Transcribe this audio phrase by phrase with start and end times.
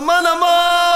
[0.00, 0.89] Aman aman.